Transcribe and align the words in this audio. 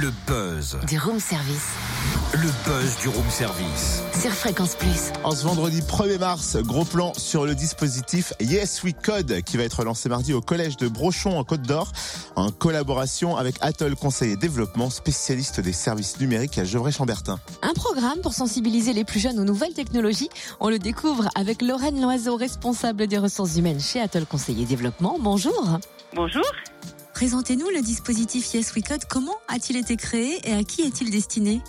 Le 0.00 0.10
buzz. 0.26 0.78
Du 0.88 0.98
room 0.98 1.20
service. 1.20 1.74
Le 2.32 2.48
buzz 2.64 2.96
du 3.02 3.08
room 3.08 3.28
service. 3.28 4.02
Sur 4.18 4.30
Fréquence 4.30 4.74
Plus. 4.74 5.12
En 5.22 5.32
ce 5.32 5.44
vendredi 5.44 5.82
1er 5.82 6.18
mars, 6.18 6.56
gros 6.56 6.86
plan 6.86 7.12
sur 7.18 7.44
le 7.44 7.54
dispositif 7.54 8.32
Yes 8.40 8.82
We 8.84 8.94
Code 9.02 9.42
qui 9.42 9.58
va 9.58 9.64
être 9.64 9.84
lancé 9.84 10.08
mardi 10.08 10.32
au 10.32 10.40
collège 10.40 10.78
de 10.78 10.88
Brochon 10.88 11.38
en 11.38 11.44
Côte 11.44 11.60
d'Or 11.60 11.92
en 12.36 12.50
collaboration 12.50 13.36
avec 13.36 13.56
Atoll 13.60 13.94
Conseil 13.94 14.32
et 14.32 14.36
Développement, 14.36 14.88
spécialiste 14.88 15.60
des 15.60 15.74
services 15.74 16.18
numériques 16.18 16.56
à 16.56 16.64
Gevrey-Chambertin. 16.64 17.38
Un 17.60 17.74
programme 17.74 18.20
pour 18.22 18.32
sensibiliser 18.32 18.94
les 18.94 19.04
plus 19.04 19.20
jeunes 19.20 19.38
aux 19.38 19.44
nouvelles 19.44 19.74
technologies. 19.74 20.30
On 20.60 20.70
le 20.70 20.78
découvre 20.78 21.28
avec 21.34 21.60
Lorraine 21.60 22.00
Loiseau, 22.00 22.36
responsable 22.36 23.08
des 23.08 23.18
ressources 23.18 23.56
humaines 23.56 23.80
chez 23.80 24.00
Atoll 24.00 24.24
Conseil 24.24 24.62
et 24.62 24.64
Développement. 24.64 25.18
Bonjour. 25.20 25.80
Bonjour. 26.14 26.44
Présentez-nous 27.14 27.68
le 27.68 27.82
dispositif 27.82 28.54
Yes 28.54 28.74
We 28.74 28.82
Code. 28.82 29.04
Comment 29.08 29.36
a-t-il 29.48 29.78
été 29.78 29.96
créé 29.96 30.38
et 30.44 30.54
à 30.54 30.64
qui 30.64 30.82
est-il 30.82 31.10
destiné 31.10 31.60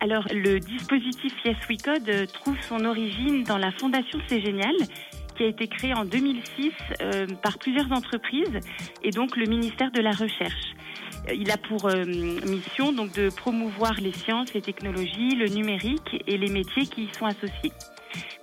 Alors, 0.00 0.26
le 0.32 0.58
dispositif 0.58 1.32
Yes 1.44 1.56
We 1.70 1.80
Code 1.80 2.08
euh, 2.08 2.26
trouve 2.26 2.56
son 2.68 2.84
origine 2.84 3.44
dans 3.44 3.56
la 3.56 3.70
fondation 3.72 4.18
C'est 4.28 4.40
Génial, 4.40 4.74
qui 5.36 5.44
a 5.44 5.46
été 5.46 5.68
créée 5.68 5.94
en 5.94 6.04
2006 6.04 6.70
euh, 7.00 7.26
par 7.42 7.58
plusieurs 7.58 7.90
entreprises 7.92 8.58
et 9.02 9.10
donc 9.10 9.36
le 9.36 9.46
ministère 9.46 9.92
de 9.92 10.00
la 10.00 10.10
Recherche. 10.10 10.74
Euh, 11.28 11.34
Il 11.34 11.50
a 11.50 11.56
pour 11.56 11.88
mission 12.44 12.92
donc 12.92 13.12
de 13.14 13.30
promouvoir 13.30 13.94
les 14.00 14.12
sciences, 14.12 14.52
les 14.54 14.62
technologies, 14.62 15.36
le 15.36 15.46
numérique 15.46 16.22
et 16.26 16.36
les 16.36 16.50
métiers 16.50 16.86
qui 16.86 17.04
y 17.04 17.14
sont 17.16 17.26
associés. 17.26 17.72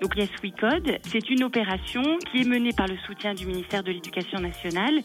Donc 0.02 0.16
Yes 0.16 0.29
We 0.43 0.54
Code, 0.59 0.98
c'est 1.04 1.29
une 1.29 1.43
opération 1.43 2.02
qui 2.31 2.41
est 2.41 2.48
menée 2.48 2.71
par 2.71 2.88
le 2.88 2.98
soutien 3.05 3.34
du 3.34 3.45
ministère 3.45 3.84
de 3.84 3.91
l'Éducation 3.91 4.40
nationale 4.40 5.02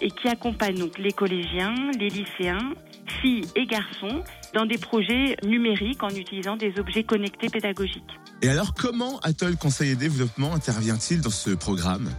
et 0.00 0.10
qui 0.10 0.28
accompagne 0.28 0.76
donc 0.76 0.98
les 0.98 1.12
collégiens, 1.12 1.74
les 1.98 2.08
lycéens, 2.08 2.72
filles 3.20 3.46
et 3.56 3.66
garçons 3.66 4.22
dans 4.54 4.66
des 4.66 4.78
projets 4.78 5.36
numériques 5.44 6.02
en 6.02 6.10
utilisant 6.10 6.56
des 6.56 6.72
objets 6.78 7.04
connectés 7.04 7.48
pédagogiques. 7.48 8.02
Et 8.42 8.48
alors 8.48 8.74
comment 8.74 9.18
Atoll 9.20 9.56
Conseil 9.56 9.90
et 9.90 9.96
Développement? 9.96 10.54
Intervient-il 10.54 11.20
dans 11.20 11.30
ce 11.30 11.50
programme? 11.50 12.10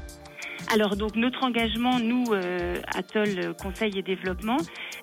Alors 0.72 0.96
donc 0.96 1.16
notre 1.16 1.44
engagement, 1.44 2.00
nous, 2.00 2.26
euh, 2.32 2.76
Atoll 2.96 3.56
Conseil 3.60 3.98
et 3.98 4.04
Développement, 4.04 4.58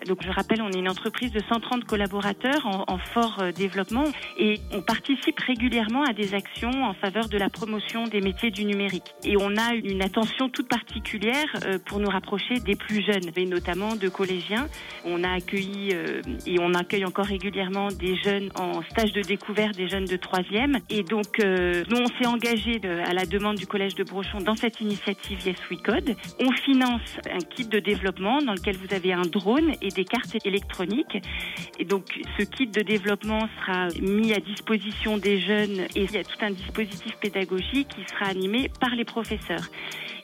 donc 0.07 0.23
je 0.23 0.31
rappelle, 0.31 0.63
on 0.63 0.71
est 0.71 0.79
une 0.79 0.89
entreprise 0.89 1.33
de 1.33 1.41
130 1.41 1.85
collaborateurs 1.85 2.67
en, 2.67 2.85
en 2.87 2.99
fort 2.99 3.39
euh, 3.41 3.51
développement 3.51 4.05
et 4.39 4.61
on 4.73 4.81
participe 4.81 5.41
régulièrement 5.41 6.05
à 6.05 6.13
des 6.13 6.35
actions 6.35 6.85
en 6.85 6.95
faveur 6.95 7.29
de 7.29 7.37
la 7.37 7.49
promotion 7.49 8.05
des 8.05 8.21
métiers 8.21 8.51
du 8.51 8.65
numérique. 8.65 9.15
Et 9.25 9.37
on 9.37 9.57
a 9.57 9.75
une 9.75 10.03
attention 10.03 10.49
toute 10.49 10.69
particulière 10.69 11.47
euh, 11.65 11.79
pour 11.85 11.99
nous 11.99 12.09
rapprocher 12.09 12.61
des 12.61 12.77
plus 12.77 13.03
jeunes, 13.05 13.31
et 13.35 13.47
notamment 13.47 13.97
de 13.97 14.09
collégiens. 14.09 14.69
On 15.05 15.25
a 15.25 15.33
accueilli 15.33 15.91
euh, 15.95 16.21
et 16.47 16.59
on 16.61 16.75
accueille 16.75 17.05
encore 17.05 17.27
régulièrement 17.27 17.89
des 17.89 18.17
jeunes 18.23 18.51
en 18.59 18.83
stage 18.83 19.13
de 19.13 19.23
découverte, 19.23 19.77
des 19.77 19.89
jeunes 19.89 20.05
de 20.05 20.17
troisième. 20.17 20.79
Et 20.91 21.03
donc, 21.03 21.41
euh, 21.41 21.83
nous, 21.91 21.99
on 21.99 22.07
s'est 22.07 22.29
engagé 22.29 22.81
à 22.85 23.13
la 23.13 23.25
demande 23.27 23.57
du 23.57 23.67
Collège 23.67 23.95
de 23.95 24.05
Brochon 24.05 24.39
dans 24.39 24.57
cette 24.57 24.81
initiative 24.81 25.39
We 25.71 25.81
Code. 25.83 26.17
On 26.41 26.53
finance 26.53 27.19
un 27.31 27.39
kit 27.39 27.67
de 27.67 27.79
développement 27.79 28.39
dans 28.39 28.53
lequel 28.53 28.77
vous 28.77 28.95
avez 28.95 29.13
un 29.13 29.23
drone 29.23 29.73
et 29.83 29.89
des 29.89 30.05
cartes 30.05 30.37
électroniques. 30.45 31.19
Et 31.79 31.85
donc, 31.85 32.05
ce 32.39 32.45
kit 32.45 32.67
de 32.67 32.83
développement 32.83 33.49
sera 33.61 33.89
mis 34.01 34.33
à 34.33 34.41
disposition 34.41 35.19
des 35.19 35.41
jeunes 35.41 35.81
et 35.95 36.05
il 36.05 36.13
y 36.13 36.19
a 36.19 36.25
tout 36.25 36.39
un 36.41 36.51
dispositif 36.51 37.17
pédagogique 37.21 37.89
qui 37.89 38.05
sera 38.13 38.27
animé 38.27 38.71
par 38.81 38.95
les 38.95 39.05
professeurs. 39.05 39.69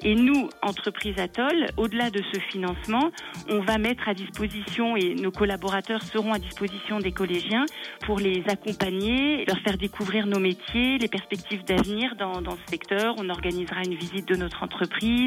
Et 0.04 0.16
nous, 0.16 0.48
entreprise 0.62 1.16
Atoll, 1.18 1.68
au-delà 1.76 2.10
de 2.10 2.20
ce 2.32 2.40
financement, 2.40 3.12
on 3.48 3.60
va 3.60 3.78
mettre 3.78 4.08
à 4.08 4.14
disposition 4.14 4.96
et 4.96 5.14
nos 5.14 5.30
collaborateurs 5.30 6.02
seront 6.02 6.32
à 6.32 6.40
disposition 6.40 6.98
des 6.98 7.12
collégiens 7.12 7.64
pour 8.04 8.18
les 8.18 8.42
accompagner, 8.48 9.44
leur 9.44 9.58
faire 9.60 9.78
découvrir 9.78 10.26
nos 10.26 10.40
métiers, 10.40 10.98
les 10.98 11.06
perspectives 11.06 11.64
d'avenir 11.64 12.16
dans 12.16 12.42
ce 12.42 12.70
secteur. 12.70 13.14
On 13.18 13.28
organisera 13.28 13.82
une 13.84 13.94
visite 13.94 14.26
de 14.26 14.34
notre 14.34 14.64
entreprise. 14.64 15.21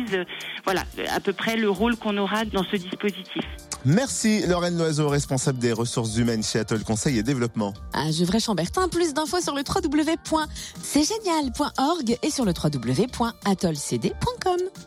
Voilà, 0.64 0.84
à 1.14 1.20
peu 1.20 1.34
près 1.34 1.58
le 1.58 1.70
rôle 1.70 1.98
qu'on 1.98 2.18
aura 2.18 2.46
dans 2.46 2.64
ce 2.64 2.78
dispositif. 2.78 3.44
Merci 3.86 4.46
Lorraine 4.48 4.78
Loiseau, 4.78 5.10
responsable 5.10 5.60
des 5.60 5.72
ressources 5.72 6.18
humaines 6.18 6.44
chez 6.44 6.58
Atoll 6.60 6.84
Conseil 6.84 7.20
et 7.20 7.24
Développement. 7.24 7.76
À 7.94 8.10
Gevrey-Chambertin, 8.10 8.88
plus 8.88 9.14
d'infos 9.14 9.42
sur 9.42 9.54
le 9.54 9.62
www.cgenial.org 9.62 12.18
et 12.24 12.32
sur 12.32 12.46
le 12.46 12.52
www.atollcd.com. 12.52 14.58